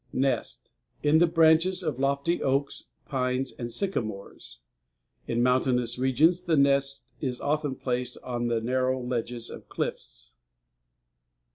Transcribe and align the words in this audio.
NEST 0.13 0.71
In 1.03 1.19
the 1.19 1.27
branches 1.27 1.83
of 1.83 1.99
lofty 1.99 2.41
oaks, 2.41 2.85
pines, 3.05 3.51
and 3.51 3.71
sycamores. 3.71 4.57
In 5.27 5.43
mountainous 5.43 5.99
regions 5.99 6.43
the 6.45 6.57
nest 6.57 7.05
is 7.19 7.39
often 7.39 7.75
placed 7.75 8.17
on 8.23 8.47
the 8.47 8.61
narrow 8.61 8.99
ledges 8.99 9.51
of 9.51 9.69
cliffs. 9.69 10.33